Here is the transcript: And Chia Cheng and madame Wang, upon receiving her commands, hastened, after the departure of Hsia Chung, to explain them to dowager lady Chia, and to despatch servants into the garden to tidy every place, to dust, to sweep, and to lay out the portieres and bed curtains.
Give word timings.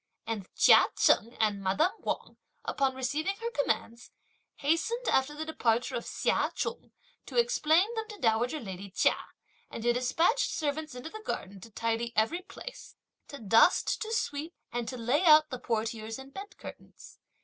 And 0.25 0.49
Chia 0.55 0.87
Cheng 0.97 1.35
and 1.39 1.61
madame 1.61 1.91
Wang, 1.99 2.37
upon 2.65 2.95
receiving 2.95 3.35
her 3.35 3.51
commands, 3.51 4.09
hastened, 4.55 5.07
after 5.07 5.35
the 5.35 5.45
departure 5.45 5.93
of 5.95 6.05
Hsia 6.07 6.51
Chung, 6.55 6.91
to 7.27 7.37
explain 7.37 7.93
them 7.93 8.05
to 8.09 8.17
dowager 8.17 8.59
lady 8.59 8.89
Chia, 8.89 9.15
and 9.69 9.83
to 9.83 9.93
despatch 9.93 10.45
servants 10.47 10.95
into 10.95 11.11
the 11.11 11.21
garden 11.23 11.61
to 11.61 11.69
tidy 11.69 12.13
every 12.15 12.41
place, 12.41 12.95
to 13.27 13.37
dust, 13.37 14.01
to 14.01 14.11
sweep, 14.11 14.55
and 14.71 14.87
to 14.87 14.97
lay 14.97 15.23
out 15.23 15.51
the 15.51 15.59
portieres 15.59 16.17
and 16.17 16.33
bed 16.33 16.57
curtains. 16.57 17.19